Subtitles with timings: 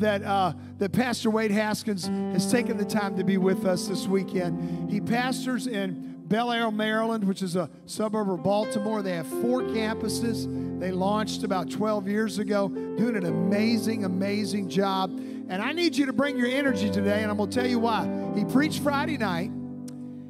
[0.00, 4.06] that uh, that Pastor Wade Haskins has taken the time to be with us this
[4.06, 4.90] weekend.
[4.90, 9.02] He pastors in Bel Air, Maryland, which is a suburb of Baltimore.
[9.02, 10.78] They have four campuses.
[10.78, 15.10] They launched about 12 years ago, doing an amazing, amazing job.
[15.48, 17.78] And I need you to bring your energy today, and I'm going to tell you
[17.78, 18.32] why.
[18.36, 19.50] He preached Friday night.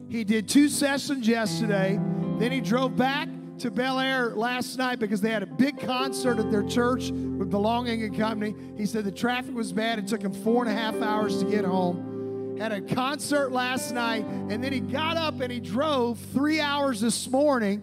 [0.08, 1.98] He did two sessions yesterday.
[2.38, 3.28] Then he drove back
[3.60, 7.50] to Bel Air last night because they had a big concert at their church with
[7.50, 8.54] Belonging and Company.
[8.76, 9.98] He said the traffic was bad.
[9.98, 12.56] It took him four and a half hours to get home.
[12.58, 17.00] Had a concert last night, and then he got up and he drove three hours
[17.00, 17.82] this morning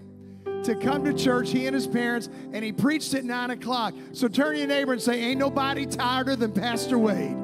[0.63, 3.93] to come to church, he and his parents, and he preached at nine o'clock.
[4.13, 7.37] So turn to your neighbor and say, Ain't nobody tireder than Pastor Wade.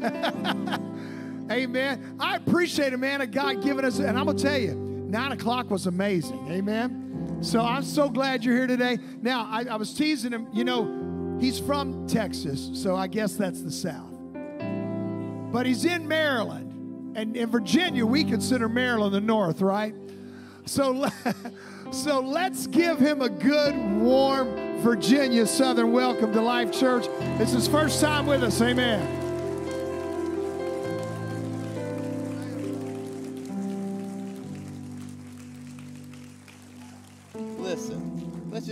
[1.50, 2.16] Amen.
[2.20, 5.32] I appreciate a man of God giving us, and I'm going to tell you, nine
[5.32, 6.46] o'clock was amazing.
[6.48, 7.19] Amen.
[7.42, 8.98] So I'm so glad you're here today.
[9.22, 13.62] Now, I, I was teasing him, you know, he's from Texas, so I guess that's
[13.62, 14.14] the South.
[15.50, 17.16] But he's in Maryland.
[17.16, 19.94] And in Virginia, we consider Maryland the North, right?
[20.66, 21.08] So,
[21.90, 27.06] so let's give him a good, warm Virginia Southern welcome to Life Church.
[27.40, 28.60] It's his first time with us.
[28.60, 29.19] Amen.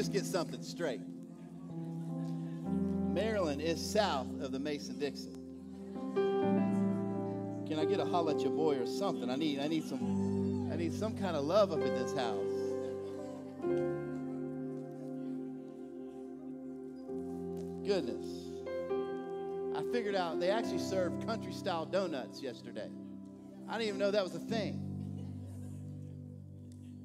[0.09, 1.01] Just get something straight.
[3.13, 5.35] Maryland is south of the Mason Dixon.
[7.67, 9.29] Can I get a holla at your boy or something?
[9.29, 12.39] I need, I need some, I need some kind of love up in this house.
[17.87, 18.27] Goodness.
[19.77, 22.89] I figured out they actually served country style donuts yesterday.
[23.69, 24.88] I didn't even know that was a thing.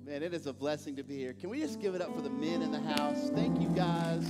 [0.05, 1.31] Man, it is a blessing to be here.
[1.31, 3.29] Can we just give it up for the men in the house?
[3.33, 4.25] Thank you guys.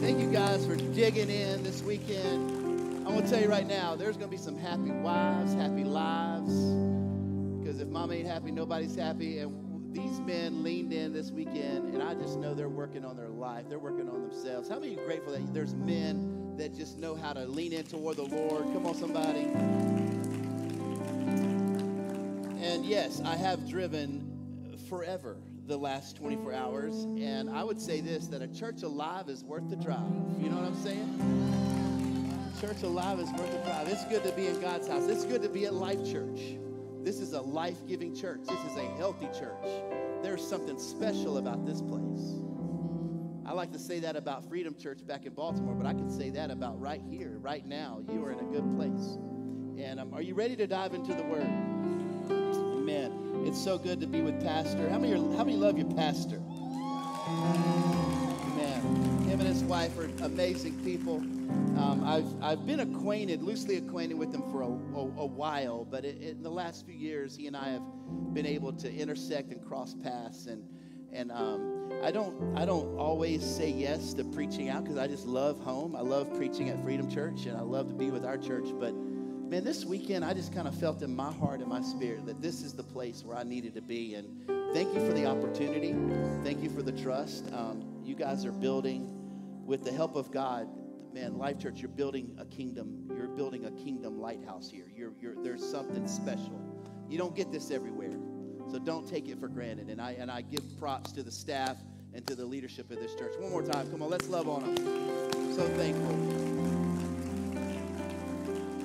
[0.00, 2.50] Thank you guys for digging in this weekend.
[3.06, 5.84] I'm going to tell you right now, there's going to be some happy wives, happy
[5.84, 6.54] lives.
[7.60, 9.38] Because if mom ain't happy, nobody's happy.
[9.40, 13.28] And these men leaned in this weekend, and I just know they're working on their
[13.28, 13.66] life.
[13.68, 14.70] They're working on themselves.
[14.70, 18.16] How many are grateful that there's men that just know how to lean in toward
[18.16, 18.62] the Lord?
[18.72, 20.17] Come on, somebody.
[22.68, 26.94] And yes, I have driven forever the last 24 hours.
[27.18, 30.12] And I would say this that a church alive is worth the drive.
[30.38, 32.52] You know what I'm saying?
[32.60, 33.88] Church alive is worth the drive.
[33.88, 35.08] It's good to be in God's house.
[35.08, 36.58] It's good to be at Life Church.
[37.02, 38.40] This is a life giving church.
[38.46, 39.64] This is a healthy church.
[40.22, 42.34] There's something special about this place.
[43.46, 46.28] I like to say that about Freedom Church back in Baltimore, but I can say
[46.30, 48.02] that about right here, right now.
[48.12, 49.16] You are in a good place.
[49.82, 51.77] And um, are you ready to dive into the Word?
[52.88, 53.44] Amen.
[53.44, 54.88] It's so good to be with Pastor.
[54.88, 56.40] How many, how many love your pastor?
[58.46, 58.80] Amen.
[59.28, 61.16] Him and his wife are amazing people.
[61.16, 66.06] Um, I've, I've been acquainted, loosely acquainted with them for a, a, a while, but
[66.06, 67.82] it, it, in the last few years, he and I have
[68.32, 70.46] been able to intersect and cross paths.
[70.46, 70.64] And,
[71.12, 75.26] and um, I, don't, I don't always say yes to preaching out because I just
[75.26, 75.94] love home.
[75.94, 78.68] I love preaching at Freedom Church, and I love to be with our church.
[78.80, 78.94] But
[79.48, 82.42] man, this weekend I just kind of felt in my heart and my spirit that
[82.42, 84.14] this is the place where I needed to be.
[84.14, 85.94] And thank you for the opportunity.
[86.44, 87.50] Thank you for the trust.
[87.54, 89.14] Um, you guys are building,
[89.64, 90.68] with the help of God,
[91.12, 93.10] man, Life Church, you're building a kingdom.
[93.16, 94.86] You're building a kingdom lighthouse here.
[94.94, 96.60] You're, you're, there's something special.
[97.08, 98.16] You don't get this everywhere.
[98.70, 99.88] So don't take it for granted.
[99.88, 101.76] And I, and I give props to the staff
[102.12, 103.32] and to the leadership of this church.
[103.38, 103.90] One more time.
[103.90, 105.54] Come on, let's love on them.
[105.54, 106.57] So thankful.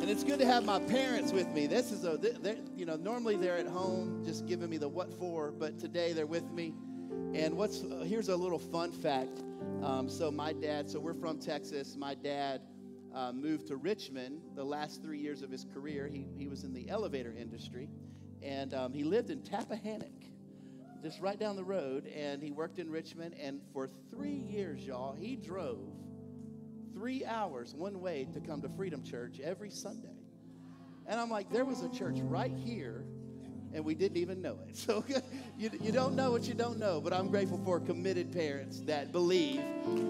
[0.04, 1.66] And it's good to have my parents with me.
[1.66, 2.20] This is a,
[2.76, 6.26] you know, normally they're at home just giving me the what for, but today they're
[6.26, 6.74] with me.
[7.34, 9.40] And what's, uh, here's a little fun fact.
[9.82, 11.96] Um, so my dad, so we're from Texas.
[11.96, 12.60] My dad
[13.16, 16.10] uh, moved to Richmond the last three years of his career.
[16.12, 17.88] He, he was in the elevator industry.
[18.42, 20.26] And um, he lived in Tappahannock,
[21.02, 22.08] just right down the road.
[22.08, 23.36] And he worked in Richmond.
[23.42, 25.94] And for three years, y'all, he drove
[26.94, 30.16] three hours one way to come to Freedom Church every Sunday.
[31.06, 33.04] And I'm like, there was a church right here,
[33.74, 34.76] and we didn't even know it.
[34.84, 35.04] So
[35.58, 39.12] you, you don't know what you don't know, but I'm grateful for committed parents that
[39.12, 39.62] believe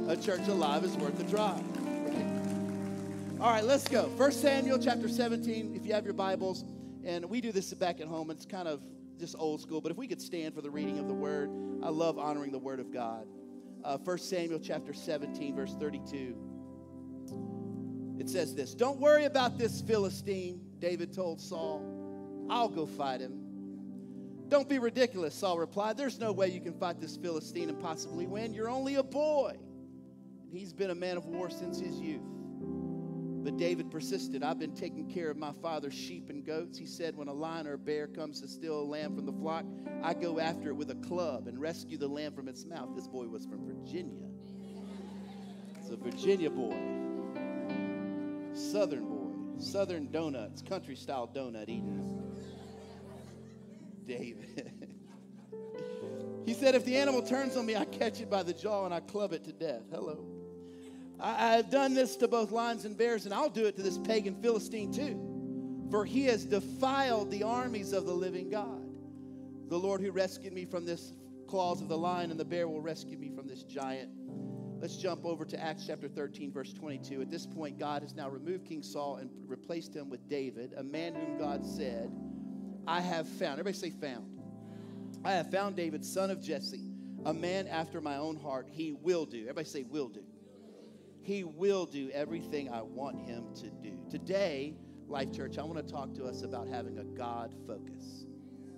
[0.08, 1.64] a church alive is worth the drive.
[3.40, 4.10] All right, let's go.
[4.18, 6.64] First Samuel chapter 17, if you have your Bibles.
[7.04, 8.32] And we do this back at home.
[8.32, 8.82] It's kind of
[9.20, 11.50] just old school, but if we could stand for the reading of the word,
[11.84, 13.28] I love honoring the word of God.
[13.84, 16.36] Uh, 1 Samuel chapter 17, verse 32.
[18.20, 21.84] It says this Don't worry about this Philistine, David told Saul.
[22.50, 23.40] I'll go fight him.
[24.50, 25.98] Don't be ridiculous, Saul replied.
[25.98, 28.54] There's no way you can fight this Philistine and possibly win.
[28.54, 29.58] You're only a boy.
[30.52, 32.22] He's been a man of war since his youth.
[33.44, 34.44] But David persisted.
[34.44, 36.78] I've been taking care of my father's sheep and goats.
[36.78, 39.34] He said, When a lion or a bear comes to steal a lamb from the
[39.34, 39.66] flock,
[40.02, 42.90] I go after it with a club and rescue the lamb from its mouth.
[42.96, 44.28] This boy was from Virginia.
[45.78, 46.78] It's a Virginia boy,
[48.54, 52.22] Southern boy, Southern donuts, country style donut eating.
[54.06, 54.72] David.
[56.46, 58.94] he said, If the animal turns on me, I catch it by the jaw and
[58.94, 59.84] I club it to death.
[59.92, 60.26] Hello.
[61.20, 63.98] I, have done this to both lions and bears, and I'll do it to this
[63.98, 65.88] pagan Philistine too.
[65.90, 68.82] For he has defiled the armies of the living God.
[69.70, 71.14] The Lord who rescued me from this
[71.48, 74.10] claws of the lion and the bear will rescue me from this giant.
[74.84, 77.22] Let's jump over to Acts chapter 13, verse 22.
[77.22, 80.84] At this point, God has now removed King Saul and replaced him with David, a
[80.84, 82.12] man whom God said,
[82.86, 83.62] I have found.
[83.62, 84.42] Everybody say, found.
[85.24, 86.92] I have found David, son of Jesse,
[87.24, 88.68] a man after my own heart.
[88.70, 89.44] He will do.
[89.44, 90.26] Everybody say, will do.
[91.22, 93.98] He will do everything I want him to do.
[94.12, 94.76] Today,
[95.08, 98.26] Life Church, I want to talk to us about having a God focus.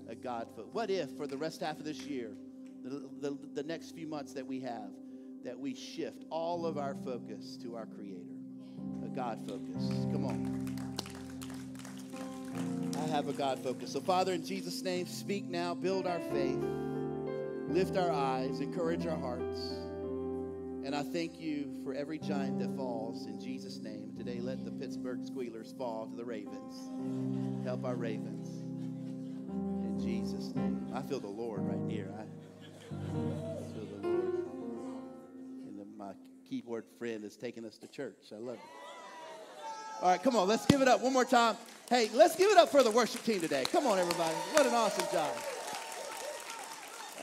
[0.08, 0.70] A God focus.
[0.72, 2.38] What if, for the rest half of this year,
[2.84, 4.92] the, the, the next few months that we have,
[5.46, 8.20] that we shift all of our focus to our Creator?
[9.06, 9.90] A God focus.
[10.12, 10.76] Come on.
[12.98, 13.92] I have a God focus.
[13.92, 16.64] So, Father, in Jesus' name, speak now, build our faith,
[17.70, 19.60] lift our eyes, encourage our hearts.
[20.84, 24.14] And I thank you for every giant that falls in Jesus' name.
[24.18, 26.90] Today, let the Pittsburgh Squealers fall to the Ravens.
[27.66, 28.48] Help our Ravens.
[29.84, 30.88] In Jesus' name.
[30.94, 32.12] I feel the Lord right here.
[32.18, 32.26] I
[36.50, 38.16] keyboard friend is taking us to church.
[38.32, 38.62] I love it.
[40.02, 41.56] All right, come on, let's give it up one more time.
[41.90, 43.64] Hey, let's give it up for the worship team today.
[43.72, 44.34] Come on, everybody.
[44.54, 45.32] What an awesome job.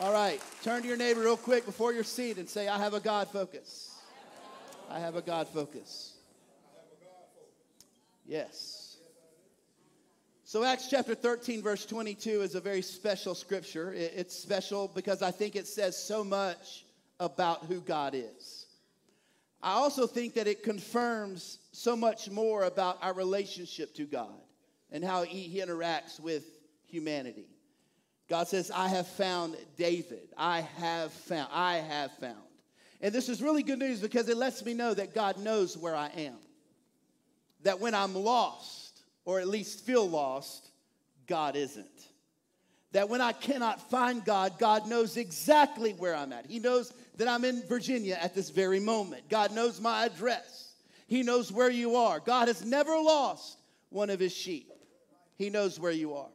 [0.01, 2.95] All right, turn to your neighbor real quick before your seat and say, I have
[2.95, 3.95] a God focus.
[4.91, 6.15] I have a God focus.
[8.27, 8.97] Yes.
[10.45, 13.93] So, Acts chapter 13, verse 22 is a very special scripture.
[13.95, 16.85] It's special because I think it says so much
[17.21, 18.62] about who God is.
[19.63, 24.41] I also think that it confirms so much more about our relationship to God
[24.91, 26.45] and how He interacts with
[26.87, 27.47] humanity.
[28.29, 30.29] God says, I have found David.
[30.37, 31.49] I have found.
[31.53, 32.39] I have found.
[33.01, 35.95] And this is really good news because it lets me know that God knows where
[35.95, 36.37] I am.
[37.63, 40.71] That when I'm lost, or at least feel lost,
[41.27, 42.09] God isn't.
[42.93, 46.47] That when I cannot find God, God knows exactly where I'm at.
[46.47, 49.29] He knows that I'm in Virginia at this very moment.
[49.29, 50.73] God knows my address.
[51.07, 52.21] He knows where you are.
[52.21, 53.59] God has never lost
[53.91, 54.71] one of his sheep.
[55.37, 56.29] He knows where you are.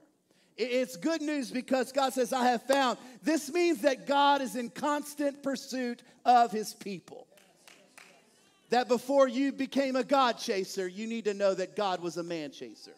[0.58, 2.98] It's good news because God says, I have found.
[3.22, 7.28] This means that God is in constant pursuit of his people.
[8.72, 12.24] That before you became a God chaser, you need to know that God was a
[12.24, 12.96] man chaser.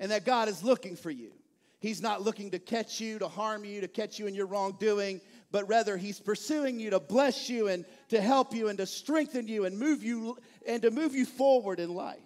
[0.00, 1.30] And that God is looking for you.
[1.78, 5.20] He's not looking to catch you, to harm you, to catch you in your wrongdoing,
[5.50, 9.46] but rather he's pursuing you to bless you and to help you and to strengthen
[9.46, 12.18] you and move you and to move you forward in life.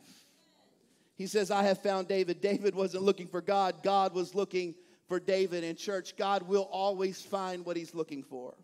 [1.16, 2.40] He says, I have found David.
[2.40, 4.74] David wasn't looking for God, God was looking
[5.06, 5.62] for David.
[5.62, 8.54] In church, God will always find what he's looking for.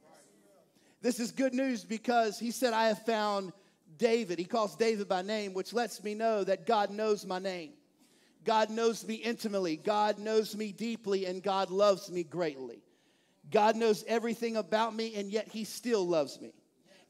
[1.03, 3.53] This is good news because he said, I have found
[3.97, 4.39] David.
[4.39, 7.73] He calls David by name, which lets me know that God knows my name.
[8.45, 9.77] God knows me intimately.
[9.77, 12.83] God knows me deeply, and God loves me greatly.
[13.51, 16.53] God knows everything about me, and yet He still loves me.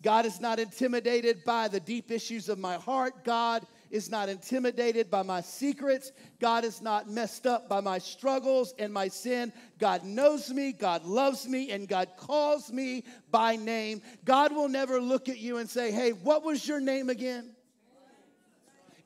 [0.03, 3.23] God is not intimidated by the deep issues of my heart.
[3.23, 6.13] God is not intimidated by my secrets.
[6.41, 9.53] God is not messed up by my struggles and my sin.
[9.79, 14.01] God knows me, God loves me, and God calls me by name.
[14.25, 17.51] God will never look at you and say, Hey, what was your name again?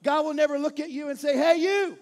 [0.04, 1.98] God will never look at you and say, Hey, you.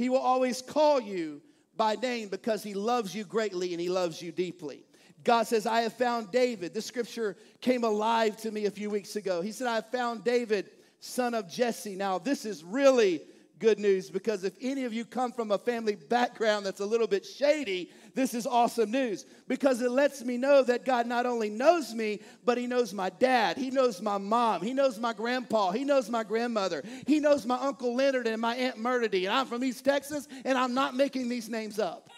[0.00, 1.42] He will always call you
[1.76, 4.82] by name because he loves you greatly and he loves you deeply.
[5.24, 6.72] God says, I have found David.
[6.72, 9.42] This scripture came alive to me a few weeks ago.
[9.42, 11.96] He said, I have found David son of Jesse.
[11.96, 13.20] Now, this is really
[13.60, 17.06] good news because if any of you come from a family background that's a little
[17.06, 21.50] bit shady, this is awesome news because it lets me know that God not only
[21.50, 23.56] knows me, but He knows my dad.
[23.56, 24.62] He knows my mom.
[24.62, 25.70] He knows my grandpa.
[25.70, 26.82] He knows my grandmother.
[27.06, 29.26] He knows my Uncle Leonard and my Aunt Murdity.
[29.26, 32.08] And I'm from East Texas, and I'm not making these names up.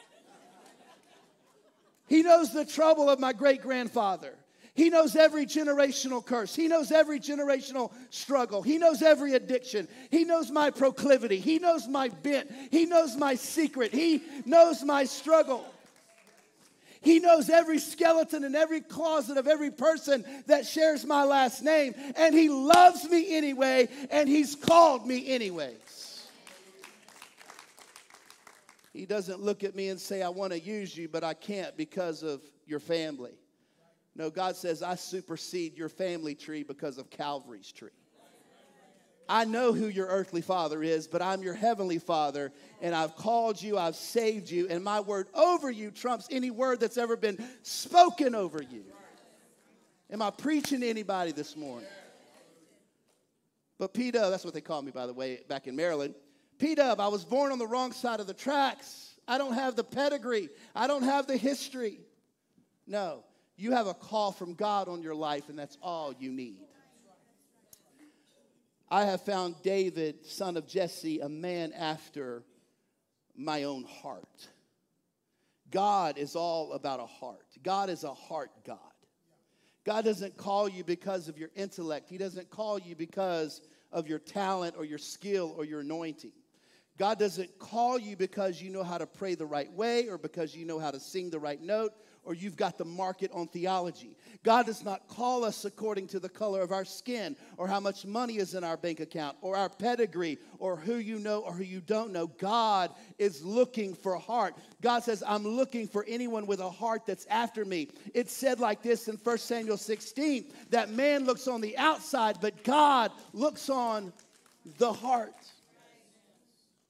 [2.07, 4.35] He knows the trouble of my great grandfather.
[4.75, 6.55] He knows every generational curse.
[6.55, 8.63] He knows every generational struggle.
[8.63, 9.87] He knows every addiction.
[10.11, 11.39] He knows my proclivity.
[11.39, 12.51] He knows my bent.
[12.71, 13.93] He knows my secret.
[13.93, 15.67] He knows my struggle.
[17.03, 21.95] He knows every skeleton and every closet of every person that shares my last name.
[22.17, 26.29] And He loves me anyway, and He's called me anyways.
[28.95, 31.77] He doesn't look at me and say, I want to use you, but I can't
[31.77, 33.33] because of your family.
[34.15, 37.91] No, God says, I supersede your family tree because of Calvary's tree.
[39.29, 42.53] I know who your earthly father is, but I'm your heavenly father,
[42.83, 46.81] and I've called you, I've saved you, and my word over you trumps any word
[46.81, 48.85] that's ever been spoken over you.
[50.11, 51.89] Am I preaching to anybody this morning?
[53.79, 56.15] But P Dub, that's what they call me, by the way, back in Maryland.
[56.59, 59.15] P Dub, I was born on the wrong side of the tracks.
[59.27, 62.01] I don't have the pedigree, I don't have the history.
[62.87, 63.25] No,
[63.57, 66.59] you have a call from God on your life, and that's all you need.
[68.91, 72.43] I have found David, son of Jesse, a man after
[73.35, 74.49] my own heart.
[75.71, 77.47] God is all about a heart.
[77.63, 78.79] God is a heart God.
[79.85, 84.19] God doesn't call you because of your intellect, He doesn't call you because of your
[84.19, 86.33] talent or your skill or your anointing.
[86.99, 90.55] God doesn't call you because you know how to pray the right way or because
[90.55, 91.93] you know how to sing the right note
[92.25, 94.17] or you've got the market on theology.
[94.45, 98.05] God does not call us according to the color of our skin or how much
[98.05, 101.63] money is in our bank account or our pedigree or who you know or who
[101.65, 102.27] you don't know.
[102.27, 104.55] God is looking for a heart.
[104.81, 107.89] God says, I'm looking for anyone with a heart that's after me.
[108.15, 112.65] It's said like this in 1 Samuel 16 that man looks on the outside, but
[112.65, 114.13] God looks on
[114.79, 115.35] the heart.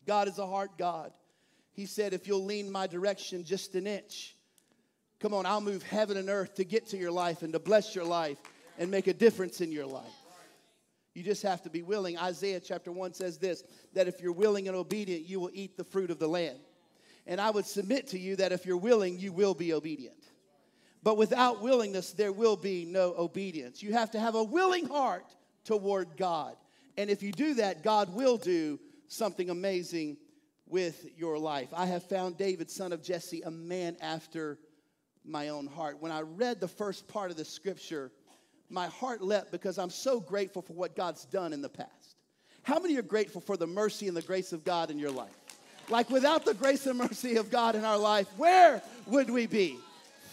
[0.06, 1.12] God is a heart God.
[1.74, 4.36] He said, If you'll lean my direction just an inch,
[5.22, 7.94] Come on, I'll move heaven and earth to get to your life and to bless
[7.94, 8.38] your life
[8.76, 10.10] and make a difference in your life.
[11.14, 12.18] You just have to be willing.
[12.18, 13.62] Isaiah chapter 1 says this
[13.92, 16.58] that if you're willing and obedient, you will eat the fruit of the land.
[17.24, 20.24] And I would submit to you that if you're willing, you will be obedient.
[21.04, 23.80] But without willingness, there will be no obedience.
[23.80, 25.26] You have to have a willing heart
[25.62, 26.56] toward God.
[26.96, 30.16] And if you do that, God will do something amazing
[30.66, 31.68] with your life.
[31.72, 34.58] I have found David, son of Jesse, a man after
[35.24, 36.00] my own heart.
[36.00, 38.10] When I read the first part of the scripture,
[38.68, 42.16] my heart leapt because I'm so grateful for what God's done in the past.
[42.62, 45.30] How many are grateful for the mercy and the grace of God in your life?
[45.88, 49.78] Like without the grace and mercy of God in our life, where would we be?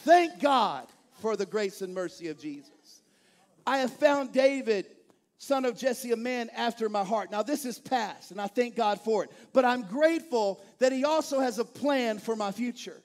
[0.04, 0.88] Thank God
[1.20, 3.02] for the grace and mercy of Jesus.
[3.66, 4.86] I have found David,
[5.38, 7.32] son of Jesse, a man after my heart.
[7.32, 9.32] Now, this is past, and I thank God for it.
[9.54, 13.02] But I'm grateful that he also has a plan for my future.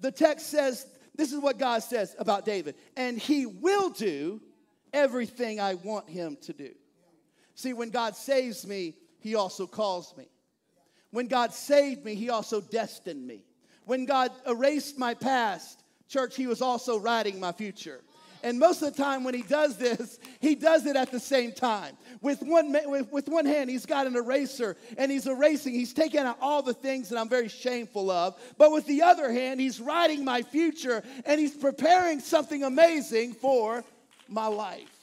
[0.00, 0.86] The text says
[1.16, 2.74] this is what God says about David.
[2.96, 4.40] And he will do
[4.92, 6.70] everything I want him to do.
[7.54, 10.28] See, when God saves me, he also calls me.
[11.10, 13.44] When God saved me, he also destined me.
[13.84, 18.02] When God erased my past, church, he was also writing my future.
[18.46, 21.50] And most of the time, when he does this, he does it at the same
[21.50, 21.96] time.
[22.20, 25.74] With one, with, with one hand, he's got an eraser and he's erasing.
[25.74, 28.38] He's taking out all the things that I'm very shameful of.
[28.56, 33.82] But with the other hand, he's writing my future and he's preparing something amazing for
[34.28, 34.94] my life.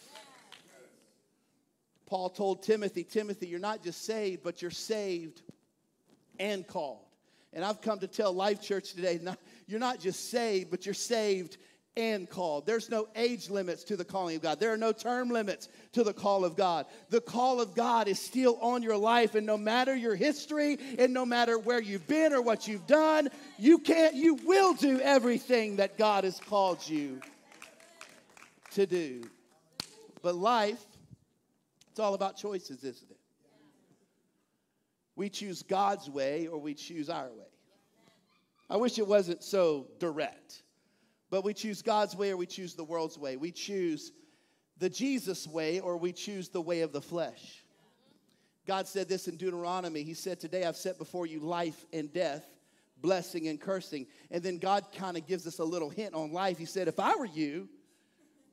[2.06, 5.42] Paul told Timothy, Timothy, you're not just saved, but you're saved
[6.40, 7.04] and called.
[7.52, 10.96] And I've come to tell Life Church today, not, you're not just saved, but you're
[10.96, 11.58] saved
[11.96, 12.66] and called.
[12.66, 14.60] There's no age limits to the calling of God.
[14.60, 16.88] There are no term limits to the call of God.
[17.10, 21.14] The call of God is still on your life, and no matter your history, and
[21.14, 25.76] no matter where you've been or what you've done, you can't, you will do everything
[25.76, 27.22] that God has called you
[28.72, 29.24] to do.
[30.22, 30.84] But life,
[31.92, 33.18] it's all about choices, isn't it?
[35.16, 37.46] We choose God's way or we choose our way.
[38.68, 40.63] I wish it wasn't so direct.
[41.34, 43.38] But we choose God's way or we choose the world's way.
[43.38, 44.12] We choose
[44.78, 47.64] the Jesus way or we choose the way of the flesh.
[48.68, 50.04] God said this in Deuteronomy.
[50.04, 52.46] He said, Today I've set before you life and death,
[53.02, 54.06] blessing and cursing.
[54.30, 56.60] And then God kind of gives us a little hint on life.
[56.60, 57.68] He said, If I were you,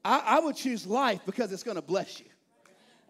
[0.03, 2.31] I, I would choose life because it's going to bless you.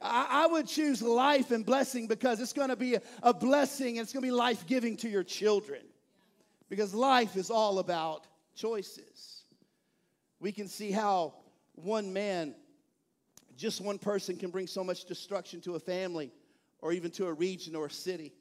[0.03, 3.99] I, I would choose life and blessing because it's going to be a, a blessing
[3.99, 5.83] and it's going to be life giving to your children.
[6.69, 9.40] Because life is all about choices.
[10.41, 11.35] We can see how
[11.75, 12.55] one man,
[13.57, 16.33] just one person, can bring so much destruction to a family
[16.81, 18.33] or even to a region or a city.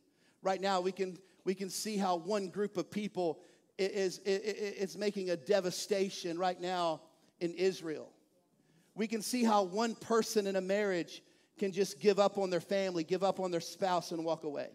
[0.42, 3.40] Right now, we can, we can see how one group of people
[3.78, 7.02] is, is, is making a devastation right now
[7.42, 8.10] in Israel.
[8.96, 11.22] We can see how one person in a marriage
[11.58, 14.70] can just give up on their family, give up on their spouse, and walk away.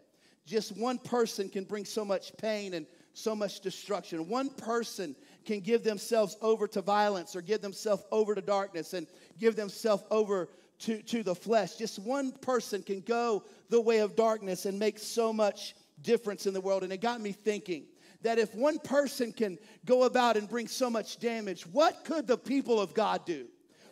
[0.46, 4.28] Just one person can bring so much pain and so much destruction.
[4.28, 9.06] One person can give themselves over to violence or give themselves over to darkness and
[9.38, 10.48] give themselves over
[10.80, 11.76] to, to the flesh.
[11.76, 16.54] Just one person can go the way of darkness and make so much difference in
[16.54, 16.82] the world.
[16.82, 17.86] And it got me thinking
[18.22, 22.38] that if one person can go about and bring so much damage, what could the
[22.38, 23.46] people of God do?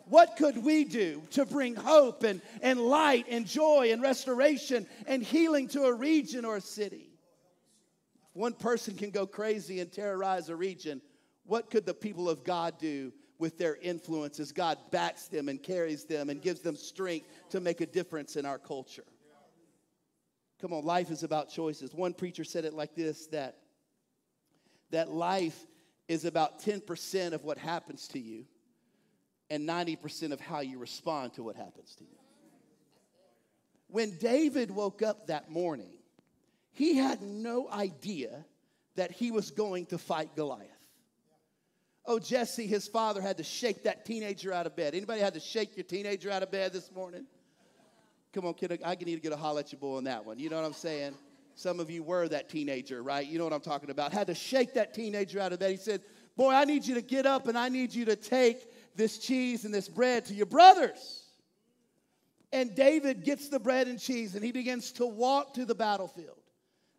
[0.05, 5.23] what could we do to bring hope and, and light and joy and restoration and
[5.23, 7.09] healing to a region or a city?
[8.33, 11.01] One person can go crazy and terrorize a region.
[11.45, 15.61] What could the people of God do with their influence as God backs them and
[15.61, 19.05] carries them and gives them strength to make a difference in our culture?
[20.61, 21.93] Come on, life is about choices.
[21.93, 23.57] One preacher said it like this that,
[24.91, 25.59] that life
[26.07, 28.45] is about 10% of what happens to you
[29.49, 32.17] and 90% of how you respond to what happens to you.
[33.87, 35.97] When David woke up that morning,
[36.71, 38.45] he had no idea
[38.95, 40.69] that he was going to fight Goliath.
[42.05, 44.93] Oh, Jesse, his father had to shake that teenager out of bed.
[44.93, 47.25] Anybody had to shake your teenager out of bed this morning?
[48.33, 50.39] Come on, kid, I need to get a holler at your boy on that one.
[50.39, 51.13] You know what I'm saying?
[51.55, 53.25] Some of you were that teenager, right?
[53.25, 54.11] You know what I'm talking about.
[54.11, 55.71] Had to shake that teenager out of bed.
[55.71, 56.01] He said,
[56.35, 59.65] Boy, I need you to get up and I need you to take this cheese
[59.65, 61.25] and this bread to your brothers.
[62.51, 66.41] And David gets the bread and cheese and he begins to walk to the battlefield,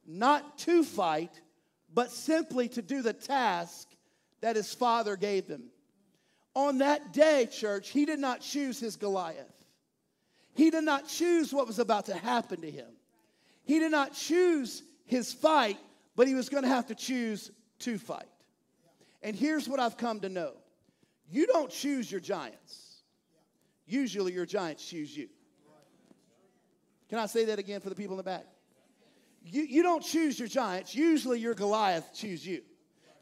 [0.07, 1.41] not to fight,
[1.93, 3.89] but simply to do the task
[4.41, 5.65] that his father gave him.
[6.55, 9.53] On that day, church, he did not choose his Goliath.
[10.55, 12.91] He did not choose what was about to happen to him.
[13.65, 15.79] He did not choose his fight,
[16.15, 18.29] but he was going to have to choose to fight.
[19.23, 20.53] And here's what I've come to know
[21.31, 23.03] you don't choose your giants.
[23.87, 25.29] Usually your giants choose you.
[27.09, 28.47] Can I say that again for the people in the back?
[29.45, 30.95] You, you don't choose your giants.
[30.95, 32.63] Usually your Goliath chooses you.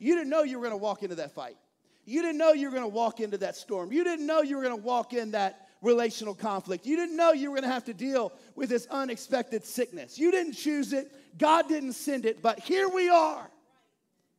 [0.02, 1.56] You didn't know you were going to walk into that fight.
[2.04, 3.92] You didn't know you were going to walk into that storm.
[3.92, 6.86] You didn't know you were going to walk in that relational conflict.
[6.86, 10.18] You didn't know you were going to have to deal with this unexpected sickness.
[10.18, 11.12] You didn't choose it.
[11.38, 13.48] God didn't send it, but here we are.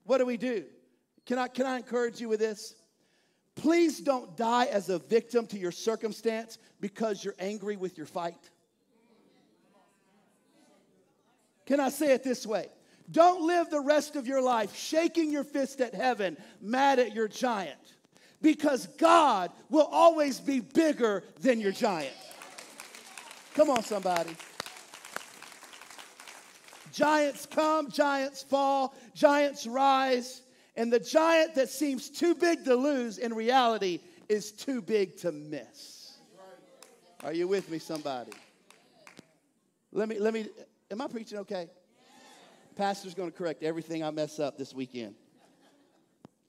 [0.04, 0.66] What do we do?
[1.26, 2.76] Can I, can I encourage you with this?
[3.56, 8.50] Please don't die as a victim to your circumstance because you're angry with your fight.
[11.66, 12.68] Can I say it this way?
[13.12, 17.28] Don't live the rest of your life shaking your fist at heaven, mad at your
[17.28, 17.80] giant,
[18.42, 22.16] because God will always be bigger than your giant.
[23.56, 24.36] Come on, somebody.
[26.92, 30.42] Giants come, giants fall, giants rise.
[30.76, 35.32] And the giant that seems too big to lose in reality is too big to
[35.32, 36.18] miss.
[37.24, 38.34] Are you with me, somebody?
[39.92, 40.48] Let me, let me,
[40.92, 41.70] am I preaching okay?
[42.76, 45.16] Pastor's going to correct everything I mess up this weekend.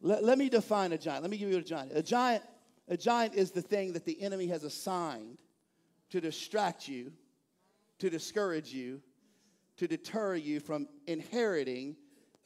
[0.00, 1.22] Let, let me define a giant.
[1.22, 1.92] Let me give you a giant.
[1.94, 2.42] A giant,
[2.88, 5.38] a giant is the thing that the enemy has assigned
[6.10, 7.12] to distract you,
[7.98, 9.00] to discourage you,
[9.76, 11.96] to deter you from inheriting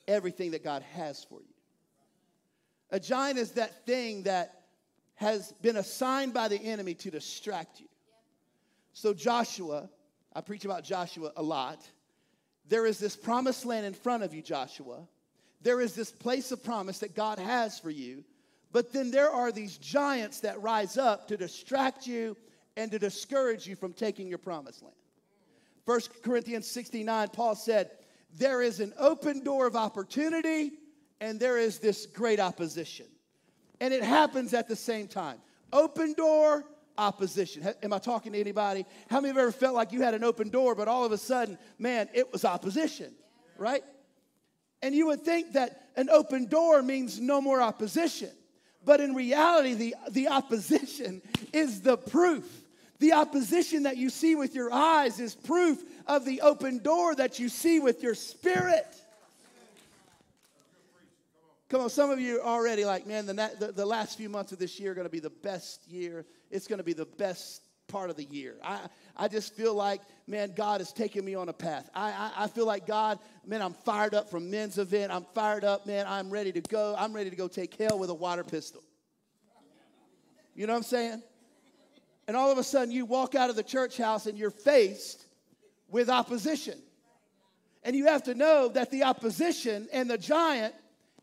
[0.06, 1.54] everything that God has for you.
[2.90, 4.66] A giant is that thing that
[5.16, 7.88] has been assigned by the enemy to distract you.
[8.92, 9.90] So, Joshua,
[10.32, 11.86] I preach about Joshua a lot.
[12.68, 15.07] There is this promised land in front of you, Joshua.
[15.62, 18.24] There is this place of promise that God has for you.
[18.72, 22.37] But then there are these giants that rise up to distract you
[22.76, 24.94] and to discourage you from taking your promised land.
[25.87, 27.90] 1 Corinthians 69, Paul said,
[28.37, 30.72] There is an open door of opportunity
[31.20, 33.07] and there is this great opposition.
[33.81, 35.38] And it happens at the same time.
[35.72, 36.64] Open door,
[36.98, 37.66] opposition.
[37.82, 38.84] Am I talking to anybody?
[39.08, 41.18] How many of ever felt like you had an open door, but all of a
[41.18, 43.12] sudden, man, it was opposition,
[43.56, 43.82] right?
[44.82, 48.30] And you would think that an open door means no more opposition.
[48.84, 52.44] But in reality, the, the opposition is the proof.
[53.00, 57.38] The opposition that you see with your eyes is proof of the open door that
[57.38, 58.87] you see with your spirit.
[61.68, 64.58] Come on, some of you already like, man, the, the, the last few months of
[64.58, 66.24] this year are going to be the best year.
[66.50, 68.56] It's going to be the best part of the year.
[68.62, 68.80] I,
[69.16, 71.88] I just feel like, man, God is taking me on a path.
[71.94, 75.11] I, I, I feel like God, man, I'm fired up from men's event.
[75.11, 76.06] I'm fired up, man.
[76.06, 76.94] I'm ready to go.
[76.98, 78.82] I'm ready to go take hell with a water pistol.
[80.54, 81.22] You know what I'm saying?
[82.26, 85.24] And all of a sudden, you walk out of the church house and you're faced
[85.88, 86.78] with opposition.
[87.82, 90.74] And you have to know that the opposition and the giant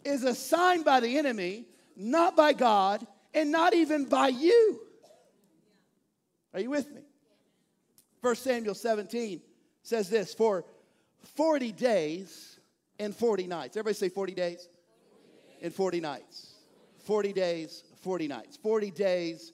[0.04, 4.80] is assigned by the enemy, not by God, and not even by you.
[6.56, 7.02] Are you with me?
[8.22, 9.42] 1 Samuel 17
[9.84, 10.64] says this For
[11.36, 12.60] 40 days
[12.98, 13.76] and 40 nights.
[13.76, 14.70] Everybody say 40 days
[15.62, 16.54] and 40 nights.
[17.04, 18.56] 40 days, 40 nights.
[18.58, 19.52] 40 days,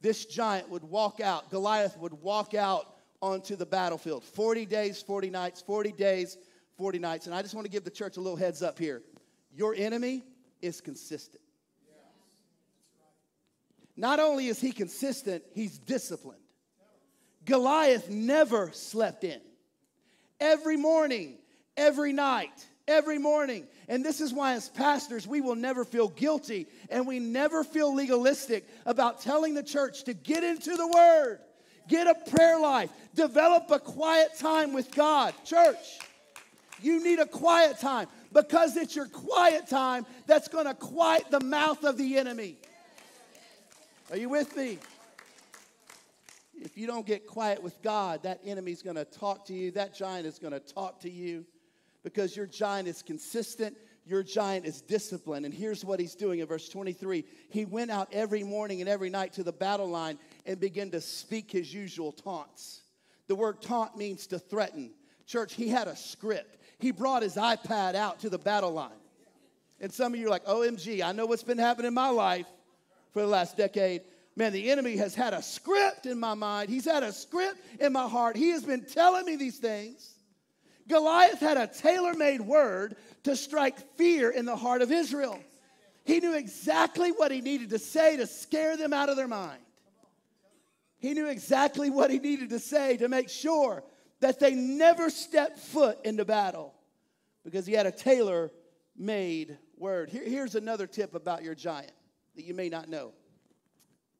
[0.00, 2.86] this giant would walk out, Goliath would walk out
[3.20, 4.22] onto the battlefield.
[4.22, 6.38] 40 days, 40 nights, 40 days,
[6.78, 7.26] 40 nights.
[7.26, 9.02] And I just want to give the church a little heads up here.
[9.52, 10.22] Your enemy
[10.62, 11.42] is consistent.
[13.96, 16.43] Not only is he consistent, he's disciplined.
[17.44, 19.40] Goliath never slept in.
[20.40, 21.34] Every morning,
[21.76, 23.66] every night, every morning.
[23.88, 27.94] And this is why, as pastors, we will never feel guilty and we never feel
[27.94, 31.38] legalistic about telling the church to get into the Word,
[31.88, 35.34] get a prayer life, develop a quiet time with God.
[35.44, 35.98] Church,
[36.82, 41.40] you need a quiet time because it's your quiet time that's going to quiet the
[41.40, 42.56] mouth of the enemy.
[44.10, 44.78] Are you with me?
[46.64, 49.70] If you don't get quiet with God, that enemy's going to talk to you.
[49.72, 51.44] That giant is going to talk to you
[52.02, 53.76] because your giant is consistent.
[54.06, 55.44] Your giant is disciplined.
[55.44, 59.10] And here's what he's doing in verse 23 He went out every morning and every
[59.10, 62.82] night to the battle line and began to speak his usual taunts.
[63.28, 64.90] The word taunt means to threaten.
[65.26, 68.90] Church, he had a script he brought his iPad out to the battle line.
[69.80, 72.46] And some of you are like, OMG, I know what's been happening in my life
[73.12, 74.02] for the last decade.
[74.36, 76.70] Man, the enemy has had a script in my mind.
[76.70, 78.36] He's had a script in my heart.
[78.36, 80.14] He has been telling me these things.
[80.88, 85.38] Goliath had a tailor made word to strike fear in the heart of Israel.
[86.04, 89.60] He knew exactly what he needed to say to scare them out of their mind.
[90.98, 93.82] He knew exactly what he needed to say to make sure
[94.20, 96.74] that they never stepped foot into battle
[97.44, 98.50] because he had a tailor
[98.96, 100.08] made word.
[100.08, 101.92] Here, here's another tip about your giant
[102.36, 103.12] that you may not know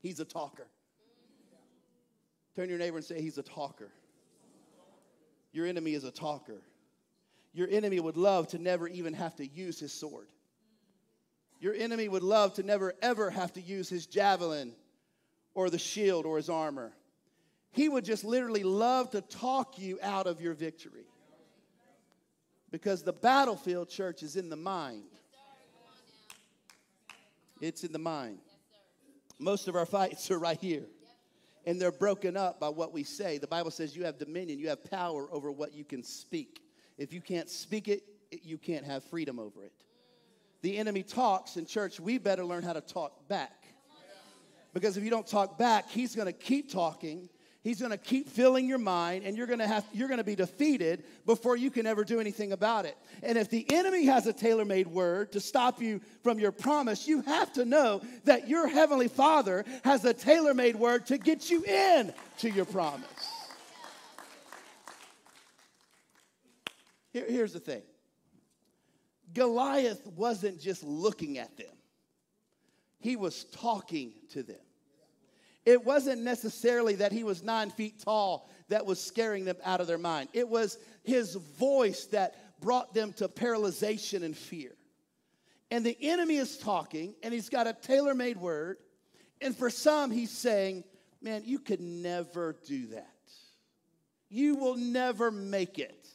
[0.01, 0.67] he's a talker.
[2.57, 3.91] Turn your neighbor and say, He's a talker.
[5.53, 6.61] Your enemy is a talker.
[7.53, 10.27] Your enemy would love to never even have to use his sword.
[11.61, 14.73] Your enemy would love to never ever have to use his javelin
[15.55, 16.93] or the shield or his armor.
[17.71, 21.07] He would just literally love to talk you out of your victory.
[22.73, 25.05] Because the battlefield, church, is in the mind.
[27.61, 28.41] It's in the mind.
[29.39, 30.87] Most of our fights are right here.
[31.67, 33.39] And they're broken up by what we say.
[33.39, 36.61] The Bible says you have dominion, you have power over what you can speak.
[36.99, 38.03] If you can't speak it,
[38.43, 39.73] you can't have freedom over it.
[40.63, 43.65] The enemy talks, in church, we better learn how to talk back.
[44.73, 47.29] Because if you don't talk back, he's going to keep talking
[47.65, 50.25] He's going to keep filling your mind and you're going to have you're going to
[50.25, 52.95] be defeated before you can ever do anything about it.
[53.23, 57.23] And if the enemy has a tailor-made word to stop you from your promise, you
[57.23, 62.13] have to know that your heavenly Father has a tailor-made word to get you in
[62.39, 63.09] to your promise.
[67.15, 67.83] Here, here's the thing.
[69.33, 71.67] Goliath wasn't just looking at them.
[73.01, 74.57] He was talking to them.
[75.65, 79.87] It wasn't necessarily that he was nine feet tall that was scaring them out of
[79.87, 80.29] their mind.
[80.33, 84.73] It was his voice that brought them to paralyzation and fear.
[85.71, 88.77] And the enemy is talking, and he's got a tailor made word.
[89.41, 90.85] And for some, he's saying,
[91.21, 93.09] Man, you could never do that.
[94.29, 96.07] You will never make it.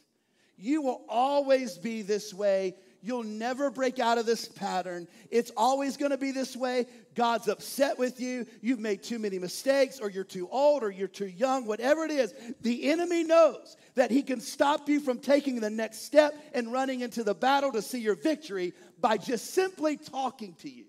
[0.55, 2.75] You will always be this way.
[3.01, 5.07] You'll never break out of this pattern.
[5.31, 6.85] It's always going to be this way.
[7.15, 8.45] God's upset with you.
[8.61, 12.11] You've made too many mistakes, or you're too old, or you're too young, whatever it
[12.11, 12.33] is.
[12.61, 16.99] The enemy knows that he can stop you from taking the next step and running
[17.01, 20.85] into the battle to see your victory by just simply talking to you.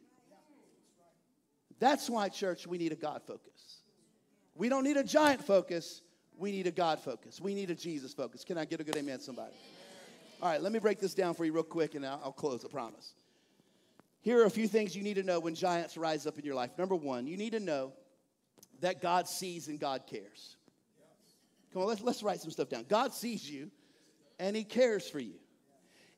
[1.78, 3.82] That's why, church, we need a God focus.
[4.54, 6.02] We don't need a giant focus.
[6.36, 7.40] We need a God focus.
[7.40, 8.44] We need a Jesus focus.
[8.44, 9.52] Can I get a good amen, somebody?
[10.42, 12.68] All right, let me break this down for you real quick and I'll, close, I
[12.68, 13.12] promise.
[14.22, 16.54] Here are a few things you need to know when giants rise up in your
[16.54, 16.78] life.
[16.78, 17.92] Number one, you need to know
[18.80, 20.56] that God sees and God cares.
[21.74, 22.86] Come on, let's, let's write some stuff down.
[22.88, 23.70] God sees you
[24.38, 25.34] and He cares for you.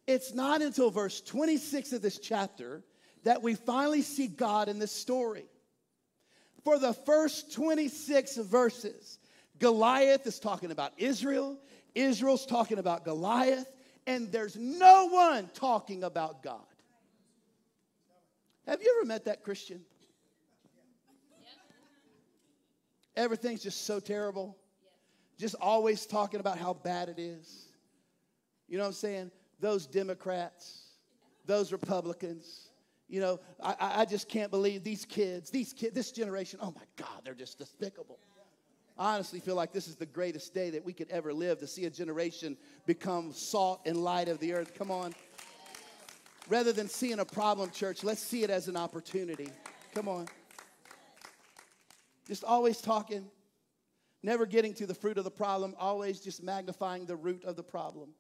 [0.07, 2.85] It's not until verse 26 of this chapter
[3.25, 5.47] that we finally see God in this story.
[6.63, 9.19] For the first 26 verses,
[9.59, 11.59] Goliath is talking about Israel,
[11.97, 13.67] Israel's talking about Goliath,
[14.07, 16.61] and there's no one talking about God.
[18.67, 19.81] Have you ever met that Christian?
[23.17, 24.57] Everything's just so terrible.
[25.38, 27.67] Just always talking about how bad it is.
[28.69, 29.31] You know what I'm saying?
[29.61, 30.93] Those Democrats,
[31.45, 32.69] those Republicans.
[33.09, 36.85] You know, I, I just can't believe these kids, these kids, this generation, oh my
[36.97, 38.19] God, they're just despicable.
[39.03, 41.87] Honestly feel like this is the greatest day that we could ever live to see
[41.87, 44.79] a generation become salt and light of the earth.
[44.79, 45.12] Come on.
[46.49, 49.49] Rather than seeing a problem, church, let's see it as an opportunity.
[49.93, 50.29] Come on.
[52.29, 53.27] Just always talking,
[54.23, 57.65] never getting to the fruit of the problem, always just magnifying the root of the
[57.65, 58.11] problem.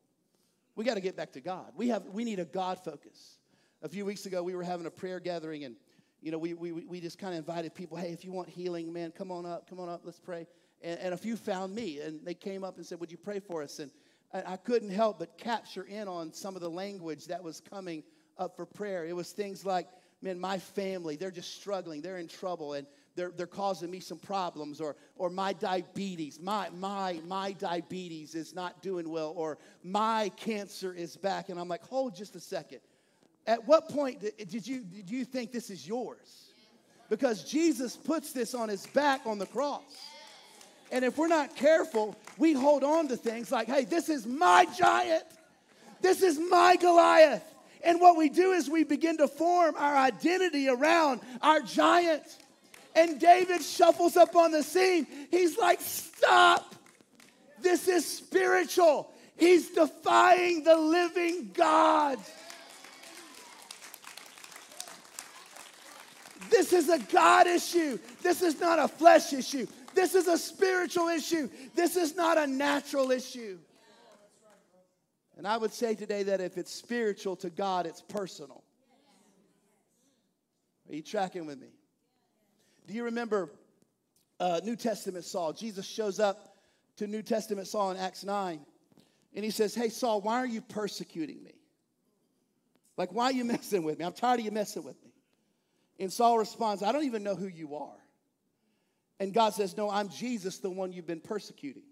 [0.74, 1.70] We got to get back to God.
[1.76, 3.36] We, have, we need a God focus.
[3.82, 5.76] A few weeks ago, we were having a prayer gathering, and
[6.20, 8.92] you know, we, we, we just kind of invited people, hey, if you want healing,
[8.92, 10.44] man, come on up, come on up, let's pray.
[10.82, 13.40] And, and a few found me, and they came up and said, would you pray
[13.40, 13.78] for us?
[13.78, 13.90] And
[14.32, 18.02] I, I couldn't help but capture in on some of the language that was coming
[18.38, 19.04] up for prayer.
[19.06, 19.88] It was things like,
[20.22, 24.18] man, my family, they're just struggling, they're in trouble, and they're, they're causing me some
[24.18, 30.30] problems, or, or my diabetes, my, my, my diabetes is not doing well, or my
[30.36, 31.48] cancer is back.
[31.48, 32.80] And I'm like, hold just a second.
[33.46, 36.54] At what point did you, did you think this is yours?
[37.10, 39.82] Because Jesus puts this on his back on the cross.
[40.92, 44.66] And if we're not careful, we hold on to things like, hey, this is my
[44.78, 45.24] giant.
[46.02, 47.42] This is my Goliath.
[47.82, 52.22] And what we do is we begin to form our identity around our giant.
[52.94, 55.06] And David shuffles up on the scene.
[55.30, 56.74] He's like, stop.
[57.62, 59.10] This is spiritual.
[59.38, 62.18] He's defying the living God.
[66.50, 67.98] This is a God issue.
[68.22, 69.66] This is not a flesh issue.
[69.94, 71.48] This is a spiritual issue.
[71.74, 73.58] This is not a natural issue.
[75.36, 78.62] And I would say today that if it's spiritual to God, it's personal.
[80.88, 81.68] Are you tracking with me?
[82.86, 83.50] Do you remember
[84.40, 85.52] uh, New Testament Saul?
[85.52, 86.56] Jesus shows up
[86.96, 88.60] to New Testament Saul in Acts 9,
[89.34, 91.54] and he says, Hey, Saul, why are you persecuting me?
[92.96, 94.04] Like, why are you messing with me?
[94.04, 95.10] I'm tired of you messing with me.
[95.98, 98.01] And Saul responds, I don't even know who you are.
[99.22, 101.84] And God says, No, I'm Jesus, the one you've been persecuting.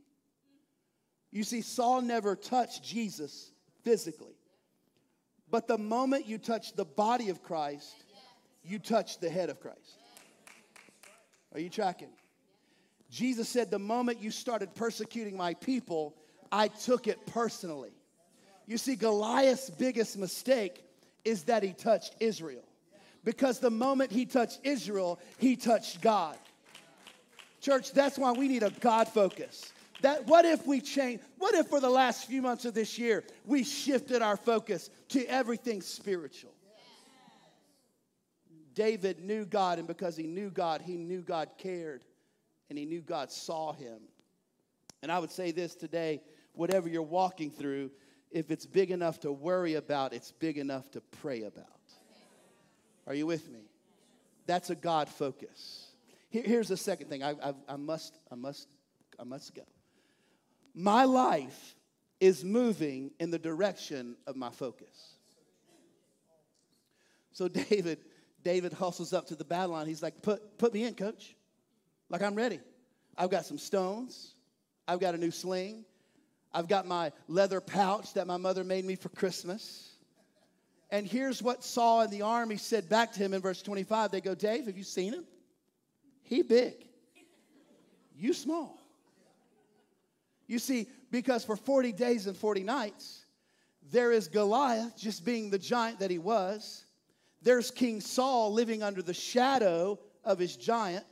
[1.30, 3.52] You see, Saul never touched Jesus
[3.84, 4.34] physically.
[5.48, 7.94] But the moment you touch the body of Christ,
[8.64, 10.00] you touch the head of Christ.
[11.54, 12.08] Are you tracking?
[13.12, 16.16] Jesus said, The moment you started persecuting my people,
[16.50, 17.92] I took it personally.
[18.66, 20.84] You see, Goliath's biggest mistake
[21.24, 22.64] is that he touched Israel.
[23.22, 26.36] Because the moment he touched Israel, he touched God.
[27.60, 29.72] Church, that's why we need a God focus.
[30.02, 31.20] That what if we change?
[31.38, 35.24] What if for the last few months of this year we shifted our focus to
[35.26, 36.54] everything spiritual?
[38.74, 42.02] David knew God, and because he knew God, he knew God cared,
[42.70, 43.98] and he knew God saw him.
[45.02, 46.22] And I would say this today
[46.54, 47.90] whatever you're walking through,
[48.30, 51.66] if it's big enough to worry about, it's big enough to pray about.
[53.06, 53.70] Are you with me?
[54.46, 55.89] That's a God focus.
[56.30, 58.68] Here, here's the second thing I, I, I must, I must,
[59.18, 59.62] I must go.
[60.74, 61.76] My life
[62.20, 65.16] is moving in the direction of my focus.
[67.32, 67.98] So David,
[68.44, 69.86] David hustles up to the battle line.
[69.86, 71.34] He's like, put, put me in, coach.
[72.08, 72.60] Like I'm ready.
[73.16, 74.34] I've got some stones.
[74.86, 75.84] I've got a new sling.
[76.52, 79.94] I've got my leather pouch that my mother made me for Christmas.
[80.90, 84.10] And here's what Saul and the army said back to him in verse 25.
[84.10, 85.24] They go, Dave, have you seen him?
[86.30, 86.86] He big.
[88.16, 88.78] You small.
[90.46, 93.24] You see, because for 40 days and 40 nights,
[93.90, 96.84] there is Goliath just being the giant that he was.
[97.42, 101.06] There's King Saul living under the shadow of his giant.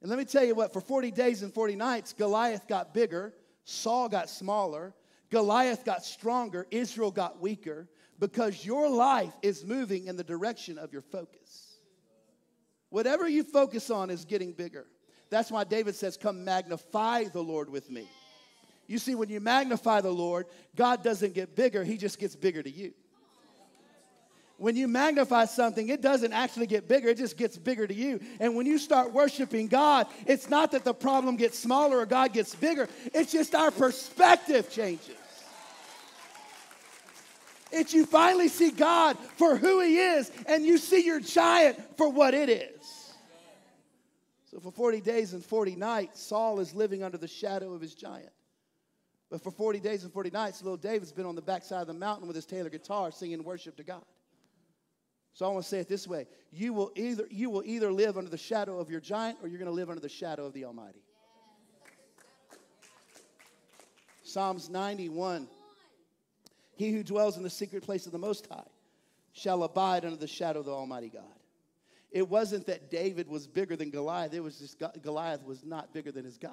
[0.00, 3.34] And let me tell you what, for 40 days and 40 nights, Goliath got bigger,
[3.64, 4.94] Saul got smaller,
[5.30, 7.86] Goliath got stronger, Israel got weaker
[8.18, 11.65] because your life is moving in the direction of your focus.
[12.96, 14.86] Whatever you focus on is getting bigger.
[15.28, 18.08] That's why David says, Come magnify the Lord with me.
[18.86, 22.62] You see, when you magnify the Lord, God doesn't get bigger, He just gets bigger
[22.62, 22.94] to you.
[24.56, 28.18] When you magnify something, it doesn't actually get bigger, it just gets bigger to you.
[28.40, 32.32] And when you start worshiping God, it's not that the problem gets smaller or God
[32.32, 35.25] gets bigger, it's just our perspective changes.
[37.76, 42.08] It's you finally see God for who He is and you see your giant for
[42.08, 43.12] what it is.
[44.56, 47.94] So for 40 days and 40 nights, Saul is living under the shadow of his
[47.94, 48.30] giant.
[49.30, 51.94] But for 40 days and 40 nights, little David's been on the backside of the
[51.94, 54.04] mountain with his Taylor guitar singing worship to God.
[55.34, 56.26] So I want to say it this way.
[56.50, 59.58] You will either you will either live under the shadow of your giant or you're
[59.58, 61.02] going to live under the shadow of the Almighty.
[64.22, 65.48] Psalms 91.
[66.76, 68.68] He who dwells in the secret place of the Most High
[69.32, 71.24] shall abide under the shadow of the Almighty God.
[72.10, 76.12] It wasn't that David was bigger than Goliath, it was just Goliath was not bigger
[76.12, 76.52] than his God.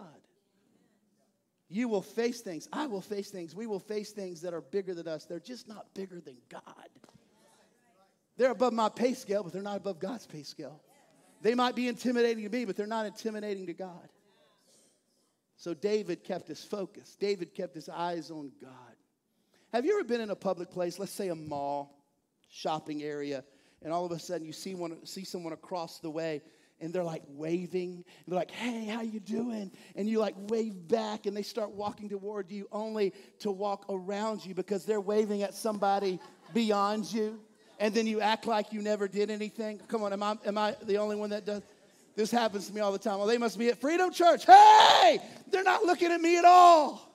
[1.70, 2.68] You will face things.
[2.72, 3.56] I will face things.
[3.56, 5.26] We will face things that are bigger than us.
[5.26, 6.90] They're just not bigger than God.
[8.38, 10.82] They're above my pay scale, but they're not above God's pay scale.
[11.42, 14.08] They might be intimidating to me, but they're not intimidating to God.
[15.56, 17.16] So David kept his focus.
[17.20, 18.93] David kept his eyes on God.
[19.74, 22.06] Have you ever been in a public place, let's say a mall,
[22.48, 23.44] shopping area,
[23.82, 26.44] and all of a sudden you see one see someone across the way
[26.80, 28.06] and they're like waving.
[28.28, 32.08] They're like, "Hey, how you doing?" And you like wave back and they start walking
[32.08, 36.20] toward you only to walk around you because they're waving at somebody
[36.54, 37.40] beyond you.
[37.80, 39.80] And then you act like you never did anything.
[39.88, 41.64] Come on, am I am I the only one that does
[42.16, 43.18] this happens to me all the time.
[43.18, 44.46] Well, they must be at Freedom Church.
[44.46, 45.18] Hey,
[45.50, 47.13] they're not looking at me at all.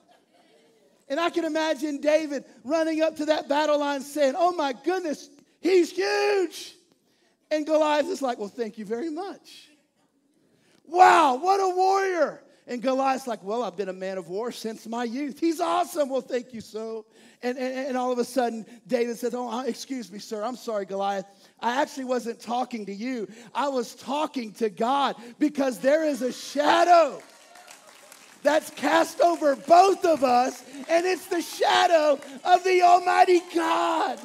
[1.09, 5.29] And I can imagine David running up to that battle line saying, Oh my goodness,
[5.61, 6.75] he's huge.
[7.51, 9.69] And Goliath is like, Well, thank you very much.
[10.87, 12.43] Wow, what a warrior.
[12.67, 15.41] And Goliath's like, Well, I've been a man of war since my youth.
[15.41, 16.11] He's awesome.
[16.11, 17.07] Well, thank you so.
[17.43, 20.45] And, and, and all of a sudden, David says, Oh, uh, excuse me, sir.
[20.45, 21.25] I'm sorry, Goliath.
[21.61, 26.33] I actually wasn't talking to you, I was talking to God because there is a
[26.33, 27.23] shadow
[28.43, 34.19] that's cast over both of us, and it's the shadow of the Almighty God.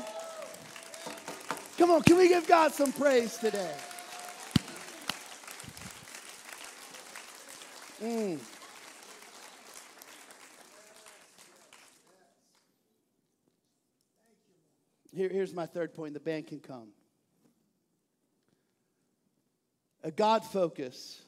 [1.78, 3.74] Come on, can we give God some praise today?
[8.02, 8.40] Mm.
[15.16, 16.14] Here, here's my third point.
[16.14, 16.90] The band can come.
[20.04, 21.22] A God focus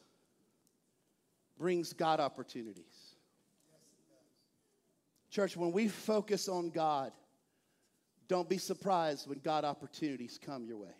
[1.58, 3.15] brings God opportunities.
[5.30, 7.12] Church, when we focus on God,
[8.28, 10.96] don't be surprised when God opportunities come your way.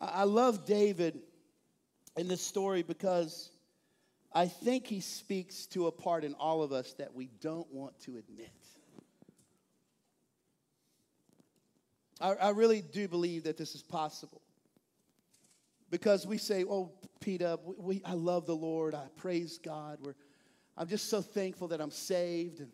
[0.00, 1.18] I love David
[2.16, 3.50] in this story because
[4.32, 7.98] I think he speaks to a part in all of us that we don't want
[8.02, 8.52] to admit.
[12.20, 14.42] I, I really do believe that this is possible
[15.90, 18.94] because we say, "Oh, Peter, we, I love the Lord.
[18.94, 19.98] I praise God.
[20.02, 20.14] We're,
[20.76, 22.70] I'm just so thankful that I'm saved and